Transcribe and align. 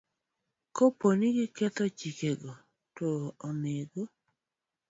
Kapo 0.75 1.07
ni 1.19 1.27
giketho 1.37 1.85
chikego, 1.97 2.51
to 2.95 3.07
oneg 3.47 3.91